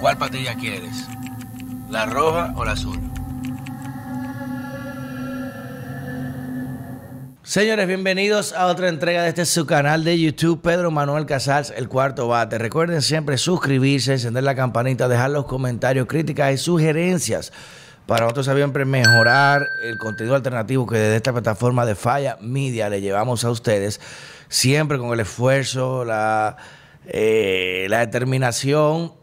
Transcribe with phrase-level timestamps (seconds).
[0.00, 1.06] ¿Cuál patilla quieres?
[1.90, 2.98] ¿La roja o la azul?
[7.42, 11.90] Señores, bienvenidos a otra entrega de este su canal de YouTube, Pedro Manuel Casals, el
[11.90, 12.56] cuarto bate.
[12.56, 17.52] Recuerden siempre suscribirse, encender la campanita, dejar los comentarios, críticas y sugerencias
[18.06, 23.02] para nosotros siempre mejorar el contenido alternativo que desde esta plataforma de Falla Media le
[23.02, 24.00] llevamos a ustedes,
[24.48, 26.56] siempre con el esfuerzo, la,
[27.06, 29.19] eh, la determinación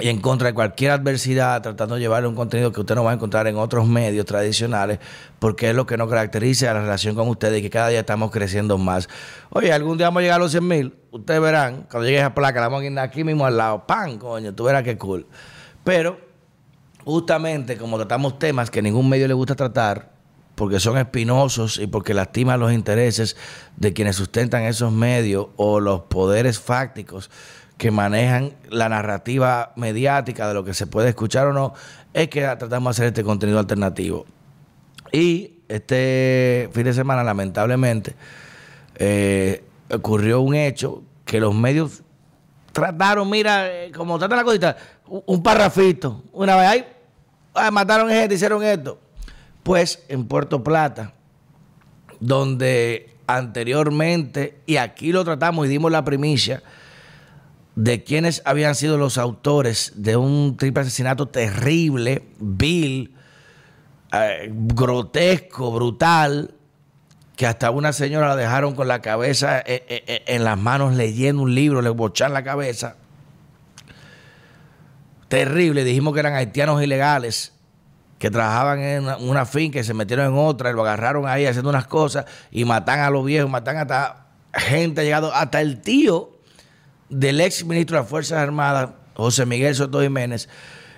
[0.00, 3.10] y en contra de cualquier adversidad, tratando de llevarle un contenido que usted no va
[3.10, 4.98] a encontrar en otros medios tradicionales,
[5.38, 8.30] porque es lo que nos caracteriza la relación con ustedes y que cada día estamos
[8.30, 9.08] creciendo más.
[9.50, 12.34] Oye, algún día vamos a llegar a los 100 mil, ustedes verán, cuando llegue esa
[12.34, 14.18] placa, la vamos a ir aquí mismo al lado, ¡pam!
[14.18, 15.26] Coño, tú verás qué cool.
[15.82, 16.20] Pero,
[17.04, 20.17] justamente como tratamos temas que ningún medio le gusta tratar,
[20.58, 23.36] porque son espinosos y porque lastiman los intereses
[23.76, 27.30] de quienes sustentan esos medios o los poderes fácticos
[27.76, 31.74] que manejan la narrativa mediática de lo que se puede escuchar o no,
[32.12, 34.26] es que tratamos de hacer este contenido alternativo.
[35.12, 38.16] Y este fin de semana, lamentablemente,
[38.96, 39.62] eh,
[39.92, 42.02] ocurrió un hecho que los medios
[42.72, 46.84] trataron, mira, eh, como tratan la cosita, un parrafito, una vez ahí,
[47.54, 48.98] ah, mataron gente, hicieron esto.
[49.68, 51.12] En Puerto Plata,
[52.20, 56.62] donde anteriormente, y aquí lo tratamos y dimos la primicia,
[57.76, 63.14] de quienes habían sido los autores de un triple asesinato terrible, vil,
[64.10, 66.54] eh, grotesco, brutal,
[67.36, 71.42] que hasta una señora la dejaron con la cabeza eh, eh, en las manos leyendo
[71.42, 72.96] un libro, le bochan la cabeza.
[75.28, 77.52] Terrible, dijimos que eran haitianos ilegales
[78.18, 81.70] que trabajaban en una, finca y se metieron en otra y lo agarraron ahí haciendo
[81.70, 86.36] unas cosas y matan a los viejos, matan hasta gente, ha llegado hasta el tío
[87.08, 90.48] del ex ministro de las Fuerzas Armadas, José Miguel Soto Jiménez,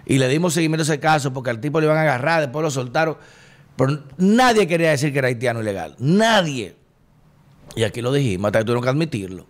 [0.07, 2.63] y le dimos seguimiento a ese caso porque al tipo le iban a agarrar, después
[2.63, 3.17] lo soltaron.
[3.77, 5.95] Pero nadie quería decir que era haitiano ilegal.
[5.99, 6.77] Nadie.
[7.77, 9.47] Y aquí lo dijimos, hasta que tuvieron que admitirlo.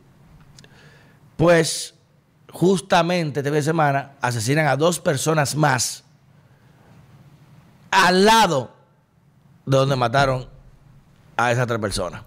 [1.36, 1.94] Pues,
[2.52, 6.04] justamente este fin de semana asesinan a dos personas más
[7.90, 8.70] al lado
[9.66, 10.48] de donde mataron
[11.36, 12.22] a esas tres personas.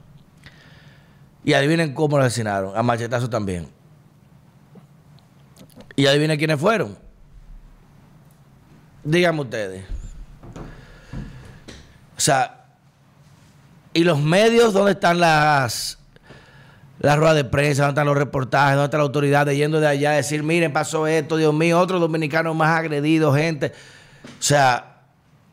[1.43, 3.67] Y adivinen cómo lo asesinaron, a machetazo también.
[5.95, 6.97] Y adivinen quiénes fueron.
[9.03, 9.85] Díganme ustedes.
[12.15, 12.65] O sea,
[13.93, 15.99] ¿y los medios dónde están las,
[16.99, 20.11] las ruedas de prensa, dónde están los reportajes, dónde está la autoridad yendo de allá
[20.11, 23.73] a decir, miren, pasó esto, Dios mío, otros dominicanos más agredidos, gente.
[24.23, 24.92] O sea,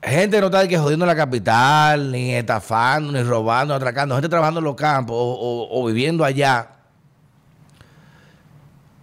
[0.02, 4.60] gente no está que jodiendo la capital, ni estafando, ni robando, ni atracando, gente trabajando
[4.60, 6.80] en los campos o viviendo allá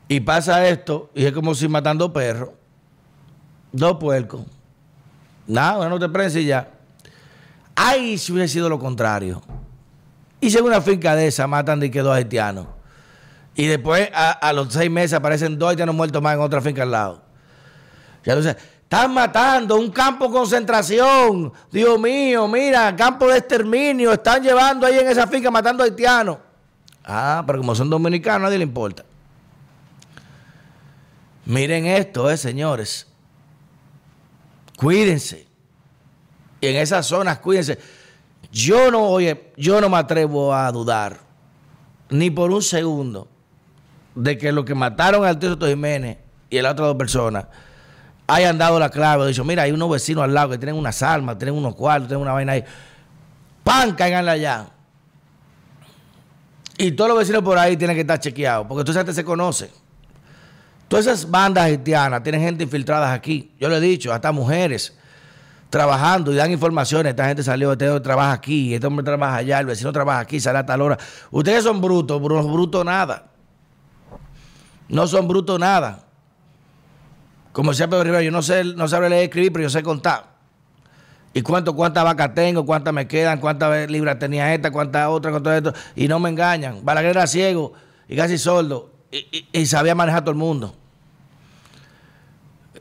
[0.08, 2.50] y pasa esto, y es como si matando perros,
[3.72, 4.42] dos puercos.
[5.46, 6.70] Nada, no te prensa y ya.
[7.76, 9.42] Ay, si hubiese sido lo contrario.
[10.40, 12.68] Y si una finca de esa matan de que dos haitianos.
[13.56, 16.92] Y después a, los seis meses aparecen dos haitianos muertos más en otra finca al
[16.92, 17.22] lado.
[18.24, 18.56] Ya entonces,
[18.88, 21.52] están matando un campo de concentración.
[21.70, 24.14] Dios mío, mira, campo de exterminio.
[24.14, 26.38] Están llevando ahí en esa finca matando haitianos.
[27.04, 29.04] Ah, pero como son dominicanos, a nadie le importa.
[31.44, 33.08] Miren esto, eh, señores.
[34.78, 35.46] Cuídense.
[36.62, 37.78] Y en esas zonas, cuídense.
[38.54, 41.20] Yo no, oye, yo no me atrevo a dudar,
[42.10, 43.28] ni por un segundo,
[44.16, 46.20] de que lo que mataron al tío Soto Jiménez
[46.50, 47.48] y a las otras dos personas
[48.28, 49.28] hayan dado la clave.
[49.28, 52.22] Dicho, mira, hay unos vecinos al lado que tienen unas armas, tienen unos cuartos, tienen
[52.22, 52.64] una vaina ahí.
[53.64, 53.96] ¡Pam!
[53.96, 54.68] Cáiganle allá.
[56.78, 59.70] Y todos los vecinos por ahí tienen que estar chequeados, porque tú antes se conocen.
[60.88, 63.52] Todas esas bandas haitianas tienen gente infiltrada aquí.
[63.60, 64.96] Yo le he dicho, hasta mujeres
[65.70, 67.10] trabajando y dan informaciones.
[67.10, 70.40] Esta gente salió, este hombre trabaja aquí, este hombre trabaja allá, el vecino trabaja aquí,
[70.40, 70.98] sale a tal hora.
[71.32, 73.32] Ustedes son brutos, no brutos nada.
[74.88, 76.07] No son brutos nada.
[77.58, 79.82] Como decía Pedro Rivera, yo no sé, no sabré leer y escribir, pero yo sé
[79.82, 80.28] contar.
[81.34, 82.64] ¿Y cuánto, cuántas vacas tengo?
[82.64, 83.40] ¿Cuántas me quedan?
[83.40, 84.70] ¿Cuántas libras tenía esta?
[84.70, 85.32] ¿Cuántas otras?
[85.32, 85.74] ¿Cuántas esto?
[85.96, 86.86] Y no me engañan.
[86.86, 87.74] Balaguer era ciego
[88.08, 88.92] y casi sordo
[89.52, 90.76] y, sabía manejar todo el mundo.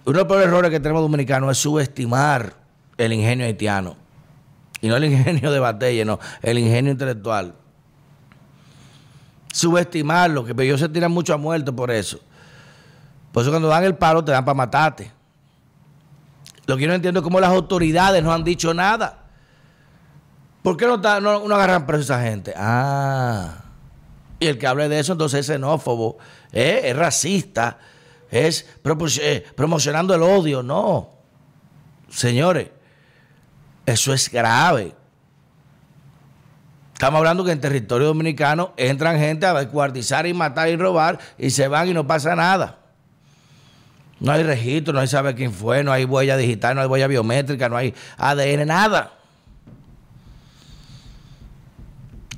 [0.05, 2.52] Uno de los peores errores que tenemos dominicanos es subestimar
[2.99, 3.96] el ingenio haitiano.
[4.82, 7.55] Y no el ingenio de batalla, no, el ingenio intelectual.
[9.55, 12.20] Subestimarlo, que ellos se tiran mucho a muerto por eso.
[13.37, 15.12] Por eso cuando dan el palo te dan para matarte.
[16.65, 19.25] Lo que yo no entiendo es cómo las autoridades no han dicho nada.
[20.62, 22.55] ¿Por qué no, no, no agarran preso a esa gente?
[22.56, 23.56] Ah.
[24.41, 26.17] Y el que hable de eso entonces es xenófobo,
[26.50, 26.81] ¿eh?
[26.85, 27.77] es racista,
[28.31, 28.67] es
[29.21, 30.62] eh, promocionando el odio.
[30.62, 31.11] No.
[32.09, 32.71] Señores,
[33.85, 34.94] eso es grave.
[36.94, 41.50] Estamos hablando que en territorio dominicano entran gente a descuartizar y matar y robar y
[41.50, 42.86] se van y no pasa nada.
[44.18, 47.06] No hay registro, no hay saber quién fue, no hay huella digital, no hay huella
[47.06, 49.12] biométrica, no hay ADN, nada.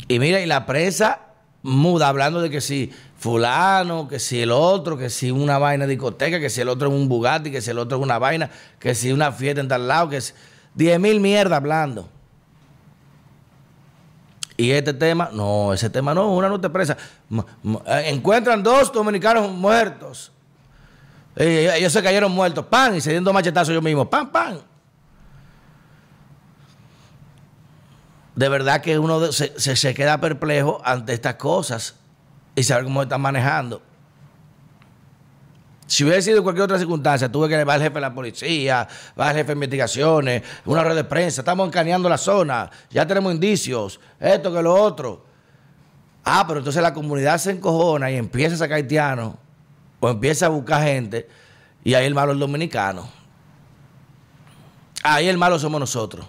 [0.08, 1.20] Y mira, y la prensa
[1.62, 5.90] muda hablando de que si fulano, que si el otro, que si una vaina de
[5.90, 8.50] discoteca, que si el otro es un Bugatti, que si el otro es una vaina,
[8.78, 10.34] que si una fiesta en tal lado, que es
[10.74, 12.08] 10 mil mierda hablando.
[14.56, 16.96] Y este tema, no, ese tema no, una nota presa.
[17.30, 20.32] Eh, encuentran dos dominicanos muertos.
[21.36, 24.60] Eh, ellos se cayeron muertos, pan, y se dieron machetazos yo mismo, pan, pan.
[28.34, 31.96] De verdad que uno se, se, queda perplejo ante estas cosas
[32.54, 33.82] y saber cómo están manejando.
[35.86, 38.86] Si hubiera sido cualquier otra circunstancia, tuve que va el jefe de la policía,
[39.18, 43.32] va el jefe de investigaciones, una red de prensa, estamos encaneando la zona, ya tenemos
[43.32, 45.24] indicios, esto que lo otro.
[46.24, 49.34] Ah, pero entonces la comunidad se encojona y empieza a sacar haitianos
[50.00, 51.28] o empieza a buscar gente
[51.84, 53.08] y ahí el malo es el dominicano.
[55.02, 56.26] Ahí el malo somos nosotros.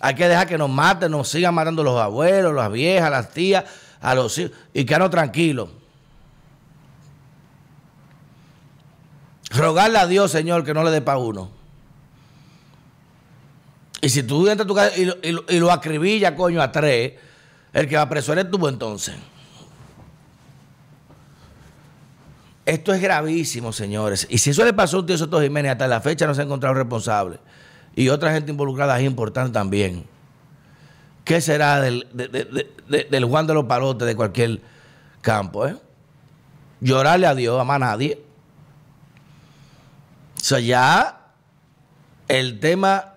[0.00, 3.64] Hay que dejar que nos maten, nos sigan matando los abuelos, las viejas, las tías,
[4.00, 5.68] a los hijos y quedarnos tranquilos.
[9.50, 11.50] rogarle a Dios, Señor, que no le dé para uno.
[14.00, 17.14] Y si tú entras a tu casa y lo, y, acribilla, coño, a tres,
[17.72, 19.14] el que va preso eres tú entonces.
[22.70, 24.28] Esto es gravísimo, señores.
[24.30, 26.42] Y si eso le pasó a un tío Soto Jiménez, hasta la fecha no se
[26.42, 27.40] ha encontrado responsable.
[27.96, 30.04] Y otra gente involucrada es importante también.
[31.24, 34.60] ¿Qué será del, del Juan de los Palotes de cualquier
[35.20, 35.66] campo?
[35.66, 35.74] Eh?
[36.80, 38.22] Llorarle a Dios, a más nadie.
[40.36, 41.32] O sea, ya
[42.28, 43.14] el tema,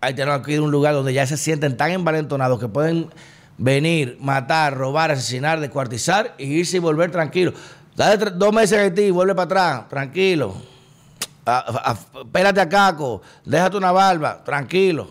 [0.00, 3.10] hay que ir a un lugar donde ya se sienten tan envalentonados que pueden
[3.56, 7.52] venir, matar, robar, asesinar, descuartizar y irse y volver tranquilo.
[7.96, 10.54] Dale dos meses en ti vuelve para atrás, tranquilo.
[12.20, 15.08] espérate a Caco, déjate una barba, tranquilo.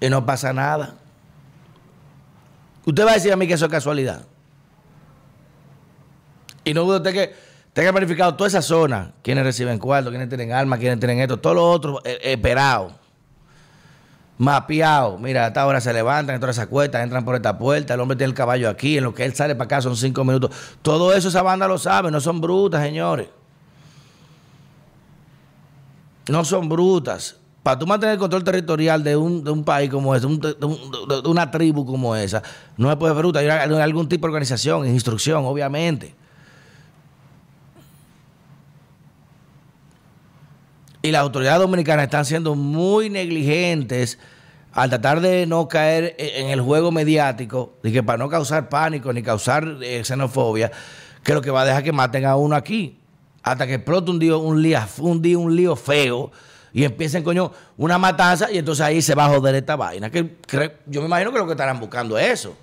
[0.00, 0.94] Y no pasa nada.
[2.84, 4.22] Usted va a decir a mí que eso es casualidad.
[6.62, 10.50] Y no dude usted que Tenga verificado toda esa zona, quiénes reciben cuarto, quiénes tienen
[10.50, 12.90] armas, quiénes tienen esto, todo lo otro eh, esperado,
[14.38, 15.18] mapeado.
[15.18, 18.16] Mira, a esta hora se levantan, todas esas cuestas, entran por esta puerta, el hombre
[18.16, 20.50] tiene el caballo aquí, en lo que él sale para acá son cinco minutos.
[20.82, 23.28] Todo eso esa banda lo sabe, no son brutas, señores.
[26.28, 27.36] No son brutas.
[27.62, 30.56] Para tú mantener el control territorial de un, país como ese, de,
[31.24, 32.42] una tribu como esa,
[32.76, 33.40] no se puede bruta.
[33.40, 36.14] Hay algún tipo de organización, instrucción, obviamente.
[41.06, 44.18] Y las autoridades dominicanas están siendo muy negligentes
[44.72, 49.12] al tratar de no caer en el juego mediático, de que para no causar pánico
[49.12, 50.72] ni causar eh, xenofobia,
[51.22, 52.98] que lo que va a dejar que maten a uno aquí,
[53.44, 54.80] hasta que explote un día un, lío,
[55.20, 56.32] día, un lío feo
[56.72, 60.10] y empiecen, coño, una matanza y entonces ahí se va a joder esta vaina.
[60.10, 60.36] Que,
[60.86, 62.56] yo me imagino que lo que estarán buscando es eso.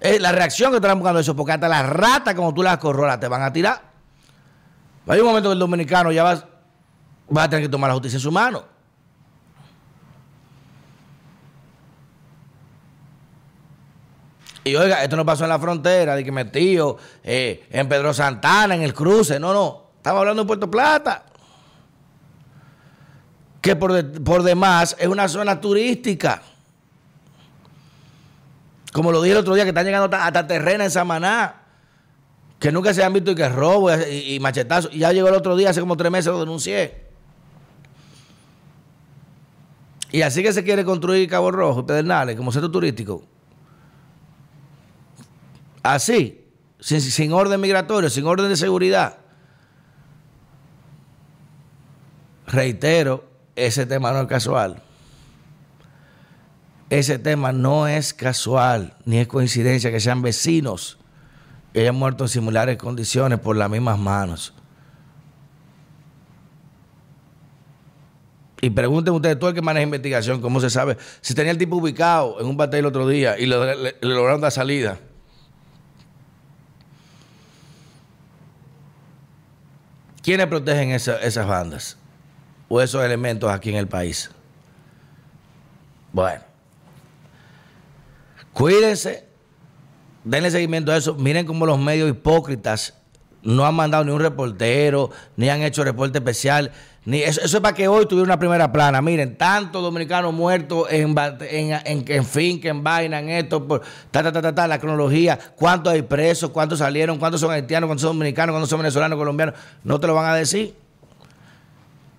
[0.00, 3.20] Es la reacción que estarán buscando eso, porque hasta las ratas, como tú las corrolas,
[3.20, 3.82] te van a tirar.
[5.06, 6.53] Hay un momento que el dominicano ya va
[7.34, 8.74] va a tener que tomar la justicia en su mano.
[14.64, 18.74] Y oiga, esto no pasó en la frontera, de que metido eh, en Pedro Santana,
[18.74, 19.38] en el cruce.
[19.38, 19.90] No, no.
[19.96, 21.26] Estamos hablando de Puerto Plata.
[23.60, 26.42] Que por, por demás es una zona turística.
[28.92, 31.60] Como lo dije el otro día, que están llegando hasta, terrena en Samaná.
[32.58, 34.88] Que nunca se han visto y que robo y, y machetazo.
[34.92, 37.03] Y ya llegó el otro día, hace como tres meses lo denuncié.
[40.14, 43.24] Y así que se quiere construir Cabo Rojo Pedernales como centro turístico.
[45.82, 46.46] Así,
[46.78, 49.18] sin, orden migratorio, sin orden de seguridad.
[52.46, 54.80] Reitero, ese tema no es casual.
[56.90, 60.96] Ese tema no es casual, ni es coincidencia que sean vecinos
[61.72, 64.54] que hayan muerto en similares condiciones por las mismas manos.
[68.64, 70.96] Y pregunten ustedes, todo el que maneja investigación, ¿cómo se sabe?
[71.20, 74.52] Si tenía el tipo ubicado en un batey el otro día y le, lograron dar
[74.52, 74.98] salida.
[80.22, 81.98] ¿Quiénes protegen esas bandas?
[82.70, 84.30] O esos elementos aquí en el país.
[86.10, 86.40] Bueno.
[88.54, 89.26] Cuídense.
[90.24, 91.14] denle seguimiento a eso.
[91.16, 92.94] Miren cómo los medios hipócritas
[93.44, 96.72] no han mandado ni un reportero, ni han hecho reporte especial.
[97.04, 99.02] Ni, eso, es para que hoy tuviera una primera plana.
[99.02, 101.14] Miren, tantos dominicanos muertos en,
[101.50, 105.38] en, en, fin, que en vaina, en esto, por ta, ta, ta, ta, la cronología,
[105.54, 109.54] cuántos hay presos, cuántos salieron, cuántos son haitianos, cuántos son dominicanos, cuántos son venezolanos, colombianos.
[109.84, 110.74] No te lo van a decir.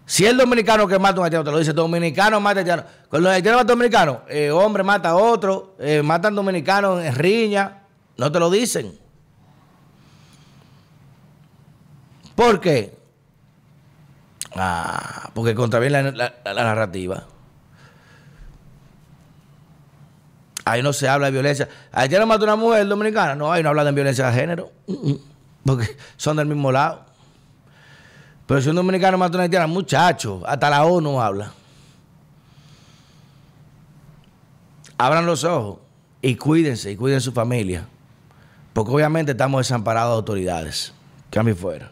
[0.06, 2.84] Si el dominicano que mata a un haitiano, te lo dice, dominicano mata a haitiano.
[3.10, 7.82] Con los haitianos matan dominicanos, eh, hombre mata a otro, eh, matan dominicanos en riña,
[8.18, 9.05] no te lo dicen.
[12.36, 12.94] ¿Por qué?
[14.56, 17.26] Ah, porque contraviene la, la, narrativa.
[20.66, 21.70] Ahí no se habla de violencia.
[21.92, 23.36] Haitiano mata a una mujer dominicana.
[23.36, 24.72] No, ahí no hablan de violencia de género.
[24.88, 25.20] Mm, mm,
[25.66, 27.06] porque son del mismo lado.
[28.48, 31.52] Pero si un dominicano mata a una haitiana, muchacho, hasta la ONU habla.
[34.98, 35.80] Abran los ojos
[36.22, 37.86] y cuídense y cuiden su familia.
[38.74, 40.94] Porque obviamente estamos desamparados de autoridades.
[41.44, 41.92] Mí fuera.